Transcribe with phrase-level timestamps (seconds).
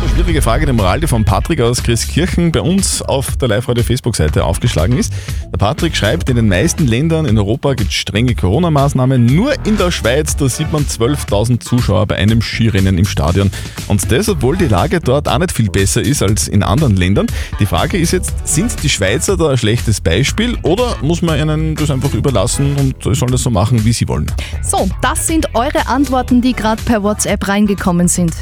[0.00, 4.44] Eine schwierige Frage der Moral, die von Patrick aus Christkirchen bei uns auf der Live-Radio-Facebook-Seite
[4.44, 5.12] aufgeschlagen ist.
[5.52, 9.26] Der Patrick schreibt, in den meisten Ländern in Europa gibt es strenge Corona-Maßnahmen.
[9.26, 13.50] Nur in der Schweiz, da sieht man 12.000 Zuschauer bei einem Skirennen im Stadion.
[13.88, 17.26] Und das, obwohl die Lage dort auch nicht viel besser ist als in anderen Ländern.
[17.60, 21.76] Die Frage ist jetzt, sind die Schweizer da ein schlechtes Beispiel oder muss man ihnen
[21.76, 24.30] das einfach überlassen und sollen das so machen, wie sie wollen?
[24.62, 28.34] So, das sind eure Antworten, die gerade per WhatsApp reingekommen sind.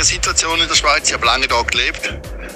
[0.00, 2.00] Die Situation in der Schweiz, ich habe lange dort gelebt.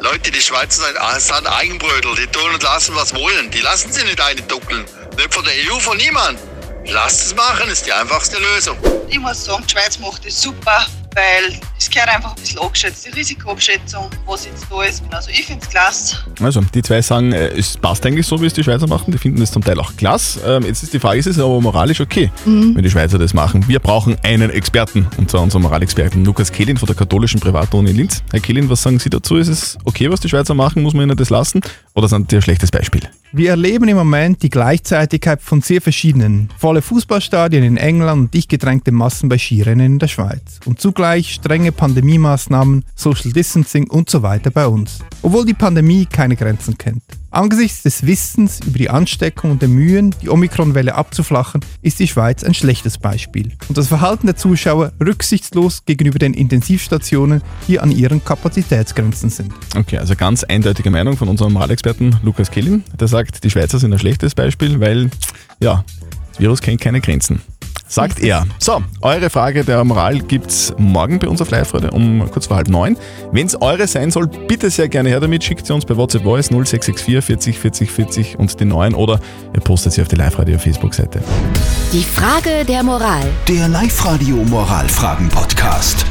[0.00, 3.48] Leute, die Schweizer sind, ah, sind Eigenbrödel, die tun und lassen, was wollen.
[3.52, 4.84] Die lassen sie nicht einduckeln.
[5.16, 6.40] Nicht von der EU, von niemand.
[6.86, 8.76] Lasst es machen, ist die einfachste Lösung.
[9.08, 13.06] Ich muss sagen, die Schweiz macht das super, weil es gehört einfach ein bisschen angeschätzt,
[13.06, 15.02] die Risikoabschätzung, was jetzt da ist.
[15.10, 16.16] Also ich finde es klasse.
[16.40, 19.12] Also, die zwei sagen, äh, es passt eigentlich so, wie es die Schweizer machen.
[19.12, 20.40] Die finden es zum Teil auch klasse.
[20.46, 23.66] Ähm, jetzt ist die Frage, ist es aber moralisch okay, wenn die Schweizer das machen?
[23.68, 28.22] Wir brauchen einen Experten, und zwar unseren Moralexperten Lukas Kehlin von der katholischen Privatuni Linz.
[28.30, 29.36] Herr Kehlin, was sagen Sie dazu?
[29.36, 30.82] Ist es okay, was die Schweizer machen?
[30.82, 31.60] Muss man ihnen das lassen?
[31.94, 33.02] Oder sind die ein schlechtes Beispiel?
[33.30, 36.48] Wir erleben im Moment die Gleichzeitigkeit von sehr verschiedenen.
[36.56, 40.60] Volle Fußballstadien in England und dicht gedrängte Massen bei Skirennen in der Schweiz.
[40.64, 45.00] Und zugleich strenge Pandemie-Maßnahmen, Social Distancing und so weiter bei uns.
[45.20, 47.02] Obwohl die Pandemie keine Grenzen kennt.
[47.30, 52.42] Angesichts des Wissens über die Ansteckung und der Mühen, die Omikron-Welle abzuflachen, ist die Schweiz
[52.42, 53.52] ein schlechtes Beispiel.
[53.68, 59.52] Und das Verhalten der Zuschauer rücksichtslos gegenüber den Intensivstationen, die an ihren Kapazitätsgrenzen sind.
[59.76, 62.82] Okay, also ganz eindeutige Meinung von unserem Moralexperten Lukas Kehlin.
[62.98, 65.10] Der sagt, die Schweizer sind ein schlechtes Beispiel, weil,
[65.60, 65.84] ja,
[66.30, 67.42] das Virus kennt keine Grenzen.
[67.88, 68.46] Sagt er.
[68.58, 72.68] So, eure Frage der Moral gibt's morgen bei uns auf Live-Radio um kurz vor halb
[72.68, 72.96] neun.
[73.32, 75.42] Wenn's eure sein soll, bitte sehr gerne her damit.
[75.42, 79.20] Schickt sie uns bei WhatsApp Voice 0664 40 40 40 und den neuen oder
[79.54, 81.22] ihr postet sie auf die Live-Radio Facebook-Seite.
[81.92, 83.24] Die Frage der Moral.
[83.48, 86.07] Der Live-Radio Moralfragen-Podcast.